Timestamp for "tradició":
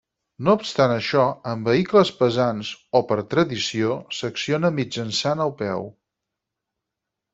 3.35-3.99